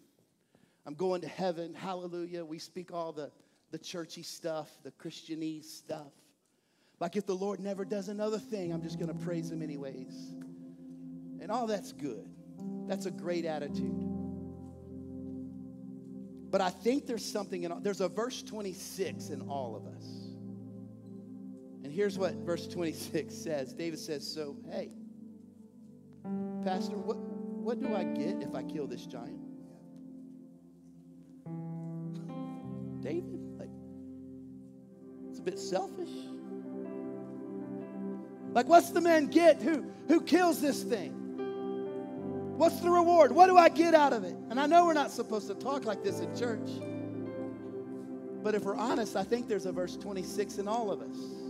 [0.87, 1.75] I'm going to heaven.
[1.75, 3.31] Hallelujah." We speak all the
[3.71, 6.13] the churchy stuff, the Christianese stuff.
[7.01, 10.35] Like if the Lord never does another thing, I'm just going to praise Him anyways.
[11.41, 12.29] And all that's good.
[12.87, 14.09] That's a great attitude.
[16.51, 20.24] But I think there's something in there's a verse 26 in all of us
[21.95, 24.91] here's what verse 26 says David says, So, hey,
[26.65, 29.41] Pastor, what, what do I get if I kill this giant?
[33.01, 33.71] David, like,
[35.29, 36.11] it's a bit selfish.
[38.53, 41.13] Like, what's the man get who, who kills this thing?
[42.57, 43.33] What's the reward?
[43.33, 44.37] What do I get out of it?
[44.49, 46.71] And I know we're not supposed to talk like this in church.
[48.43, 51.44] But if we're honest, I think there's a verse 26 in all of us.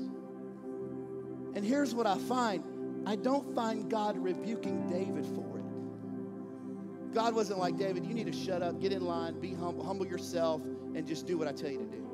[1.54, 2.62] And here's what I find
[3.06, 7.14] I don't find God rebuking David for it.
[7.14, 10.06] God wasn't like, David, you need to shut up, get in line, be humble, humble
[10.06, 12.04] yourself, and just do what I tell you to do.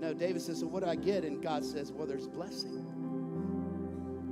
[0.00, 1.24] No, David says, So what do I get?
[1.24, 2.84] And God says, Well, there's blessing.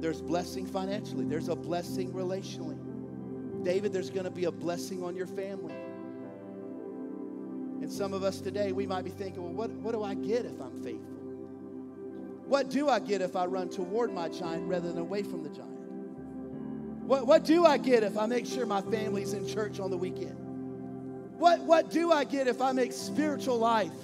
[0.01, 2.79] There's blessing financially, there's a blessing relationally.
[3.63, 5.75] David, there's going to be a blessing on your family.
[7.81, 10.45] And some of us today, we might be thinking, well, what, what do I get
[10.45, 11.12] if I'm faithful?
[12.53, 15.49] What do I get if I run toward my giant rather than away from the
[15.49, 15.73] giant?
[17.07, 19.97] What, what do I get if I make sure my family's in church on the
[19.97, 20.37] weekend?
[21.39, 23.97] What, what do I get if I make spiritual life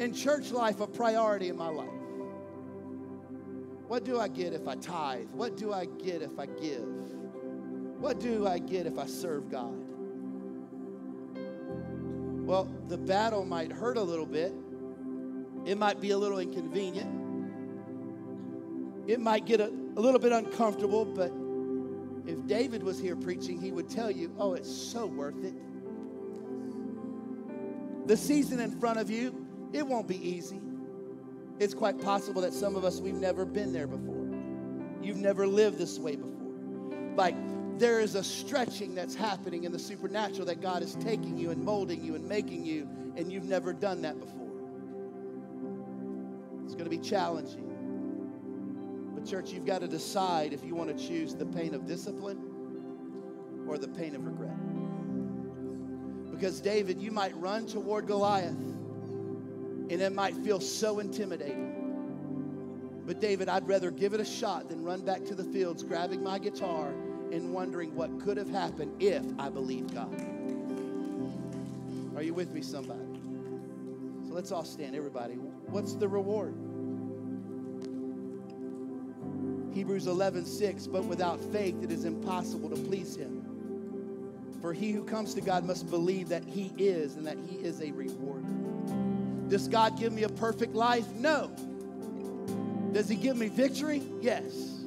[0.00, 1.88] and church life a priority in my life?
[3.86, 5.28] What do I get if I tithe?
[5.30, 6.82] What do I get if I give?
[8.00, 9.78] What do I get if I serve God?
[12.44, 14.52] Well, the battle might hurt a little bit.
[15.64, 17.27] It might be a little inconvenient.
[19.08, 21.32] It might get a, a little bit uncomfortable, but
[22.30, 25.54] if David was here preaching, he would tell you, oh, it's so worth it.
[28.06, 30.60] The season in front of you, it won't be easy.
[31.58, 34.28] It's quite possible that some of us, we've never been there before.
[35.02, 36.34] You've never lived this way before.
[37.16, 37.34] Like
[37.78, 41.64] there is a stretching that's happening in the supernatural that God is taking you and
[41.64, 42.86] molding you and making you,
[43.16, 44.50] and you've never done that before.
[46.64, 47.67] It's going to be challenging.
[49.28, 52.38] Church, you've got to decide if you want to choose the pain of discipline
[53.68, 54.56] or the pain of regret.
[56.30, 63.02] Because, David, you might run toward Goliath and it might feel so intimidating.
[63.06, 66.22] But, David, I'd rather give it a shot than run back to the fields grabbing
[66.22, 66.94] my guitar
[67.30, 70.14] and wondering what could have happened if I believed God.
[72.16, 73.04] Are you with me, somebody?
[74.26, 75.34] So let's all stand, everybody.
[75.34, 76.54] What's the reward?
[79.78, 84.58] Hebrews 11, 6, but without faith it is impossible to please him.
[84.60, 87.80] For he who comes to God must believe that he is and that he is
[87.80, 88.48] a rewarder.
[89.46, 91.08] Does God give me a perfect life?
[91.12, 91.52] No.
[92.92, 94.02] Does he give me victory?
[94.20, 94.80] Yes.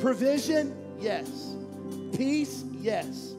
[0.00, 0.74] Provision?
[0.98, 1.54] Yes.
[2.16, 2.64] Peace?
[2.80, 3.34] Yes.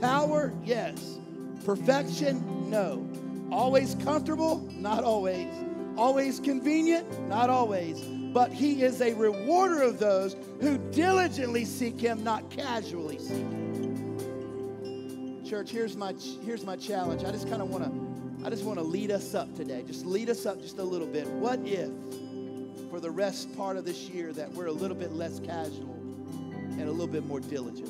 [0.00, 0.54] Power?
[0.64, 1.18] Yes.
[1.62, 2.70] Perfection?
[2.70, 3.06] No.
[3.50, 4.66] Always comfortable?
[4.78, 5.52] Not always.
[5.98, 7.28] Always convenient?
[7.28, 8.02] Not always.
[8.32, 14.18] But he is a rewarder of those who diligently seek him, not casually seek him.
[15.44, 16.14] Church, here's my
[16.44, 17.24] here's my challenge.
[17.24, 19.84] I just kind of want to I just want to lead us up today.
[19.86, 21.28] Just lead us up just a little bit.
[21.28, 21.90] What if
[22.90, 25.94] for the rest part of this year that we're a little bit less casual
[26.72, 27.88] and a little bit more diligent?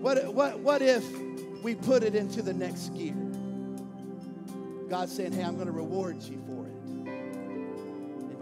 [0.00, 1.04] What, what, what if
[1.62, 3.14] we put it into the next gear?
[4.88, 6.99] God's saying, hey, I'm going to reward you for it.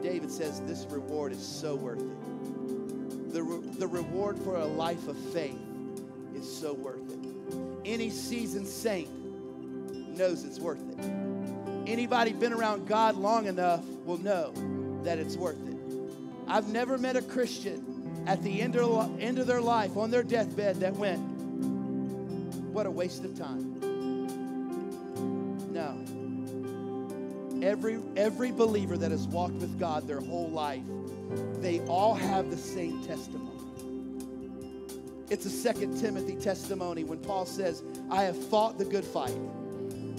[0.09, 3.33] David says, this reward is so worth it.
[3.35, 5.61] The, re- the reward for a life of faith
[6.35, 7.19] is so worth it.
[7.85, 9.11] Any seasoned saint
[10.17, 10.99] knows it's worth it.
[11.87, 14.55] Anybody been around God long enough will know
[15.05, 15.77] that it's worth it.
[16.47, 20.23] I've never met a Christian at the end of, end of their life on their
[20.23, 21.21] deathbed that went,
[22.73, 23.68] what a waste of time.
[27.63, 30.83] Every, every believer that has walked with God their whole life,
[31.61, 33.51] they all have the same testimony.
[35.31, 39.37] It's a Second Timothy testimony when Paul says, I have fought the good fight.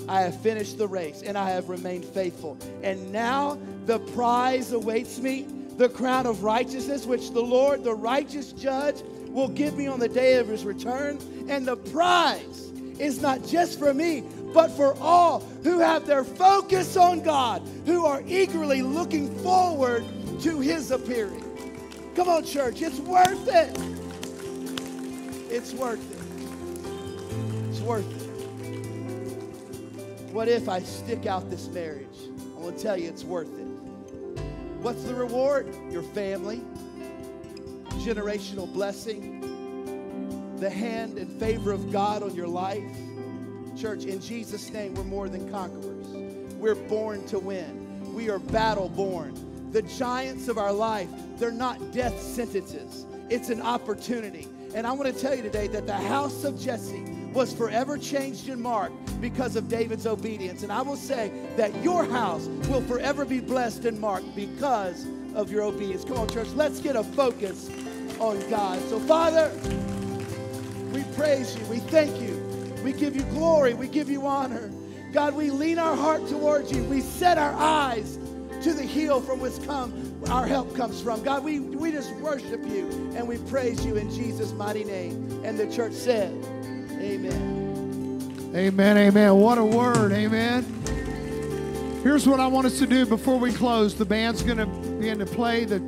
[0.08, 2.58] I have finished the race and I have remained faithful.
[2.84, 8.52] And now the prize awaits me, the crown of righteousness, which the Lord, the righteous
[8.52, 11.18] judge, will give me on the day of his return.
[11.48, 14.24] And the prize is not just for me,
[14.54, 20.04] but for all who have their focus on God, who are eagerly looking forward
[20.42, 21.44] to his appearing.
[22.16, 23.78] Come on, church, it's worth it.
[25.52, 26.18] It's worth it.
[27.70, 28.30] It's worth it.
[30.34, 32.08] What if I stick out this marriage?
[32.56, 33.66] I want to tell you it's worth it.
[34.82, 35.68] What's the reward?
[35.92, 36.62] Your family,
[38.00, 42.84] generational blessing, the hand and favor of God on your life.
[43.80, 46.08] Church, in Jesus' name, we're more than conquerors.
[46.58, 48.14] We're born to win.
[48.14, 49.34] We are battle born.
[49.72, 51.08] The giants of our life,
[51.38, 54.50] they're not death sentences, it's an opportunity.
[54.76, 57.04] And I want to tell you today that the house of Jesse
[57.34, 60.64] was forever changed and marked because of David's obedience.
[60.64, 65.06] And I will say that your house will forever be blessed and marked because
[65.36, 66.04] of your obedience.
[66.04, 67.70] Come on, church, let's get a focus
[68.20, 68.82] on God.
[68.90, 69.50] So, Father,
[70.92, 71.66] we praise you.
[71.68, 72.29] We thank you.
[72.90, 73.76] We give you glory.
[73.76, 74.72] We give you honor.
[75.14, 76.84] God, we lean our heart towards you.
[76.86, 78.18] We set our eyes
[78.64, 81.22] to the hill from which come our help comes from.
[81.22, 85.40] God, we, we just worship you and we praise you in Jesus' mighty name.
[85.46, 86.32] And the church said,
[87.00, 88.52] Amen.
[88.56, 89.36] Amen, amen.
[89.36, 90.64] What a word, amen.
[92.02, 93.94] Here's what I want us to do before we close.
[93.94, 95.80] The band's going to begin to play, the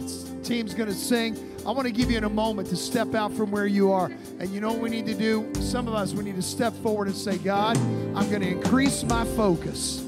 [0.44, 1.51] team's going to sing.
[1.66, 4.12] I want to give you in a moment to step out from where you are.
[4.40, 5.52] And you know what we need to do?
[5.62, 9.04] Some of us, we need to step forward and say, God, I'm going to increase
[9.04, 10.04] my focus.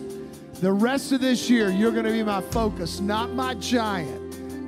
[0.62, 4.24] The rest of this year, you're going to be my focus, not my giant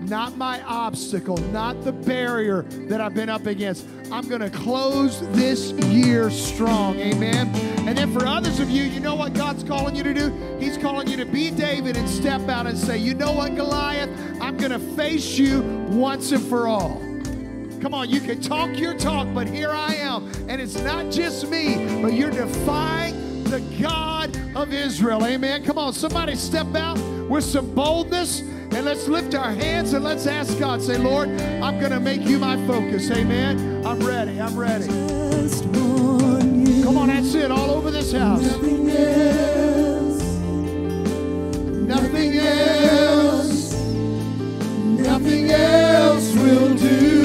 [0.06, 3.88] not my obstacle, not the barrier that I've been up against.
[4.12, 5.72] I'm going to close this
[6.26, 7.00] year strong.
[7.00, 7.50] Amen.
[7.88, 10.58] And then for others of you, you know what God's calling you to do?
[10.60, 14.10] He's calling you to be David and step out and say, you know what, Goliath?
[14.42, 17.00] I'm going to face you once and for all.
[17.82, 20.32] Come on, you can talk your talk, but here I am.
[20.50, 25.24] And it's not just me, but you're defying the God of Israel.
[25.26, 25.64] Amen.
[25.64, 26.98] Come on, somebody step out
[27.30, 30.82] with some boldness and let's lift our hands and let's ask God.
[30.82, 33.12] Say, Lord, I'm going to make you my focus.
[33.12, 33.86] Amen.
[33.86, 34.42] I'm ready.
[34.42, 35.85] I'm ready.
[37.26, 37.50] That's it.
[37.50, 38.40] All over this house.
[38.40, 40.22] Nothing else.
[41.88, 43.74] Nothing else.
[45.00, 47.25] Nothing else will do.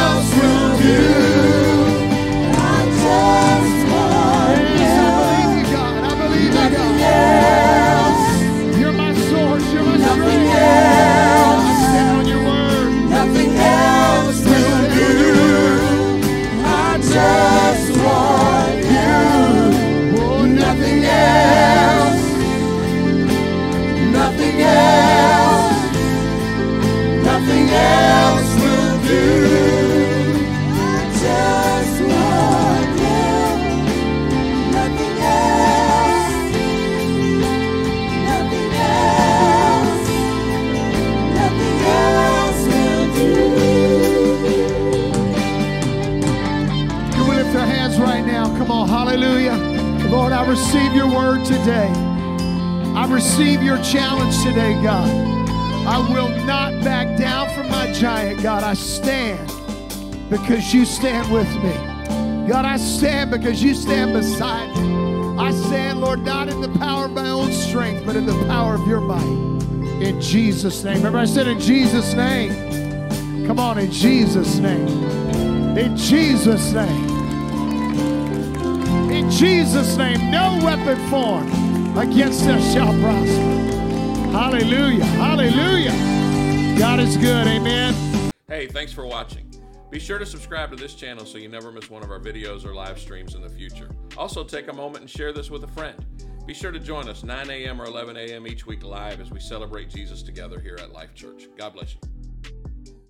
[60.31, 61.73] because you stand with me.
[62.47, 65.37] God, I stand because you stand beside me.
[65.37, 68.75] I stand, Lord, not in the power of my own strength, but in the power
[68.75, 69.21] of your might.
[70.01, 70.97] In Jesus' name.
[70.97, 73.45] Remember, I said, In Jesus' name.
[73.45, 74.87] Come on, in Jesus' name.
[75.77, 77.09] In Jesus' name.
[79.11, 81.51] In Jesus' name, no weapon formed
[81.97, 84.31] against us shall prosper.
[84.31, 85.03] Hallelujah.
[85.03, 86.79] Hallelujah.
[86.79, 87.47] God is good.
[87.47, 87.93] Amen.
[88.47, 89.40] Hey, thanks for watching.
[89.91, 92.65] Be sure to subscribe to this channel so you never miss one of our videos
[92.65, 93.89] or live streams in the future.
[94.17, 96.05] Also, take a moment and share this with a friend.
[96.47, 97.81] Be sure to join us 9 a.m.
[97.81, 98.47] or 11 a.m.
[98.47, 101.49] each week live as we celebrate Jesus together here at Life Church.
[101.57, 102.20] God bless you.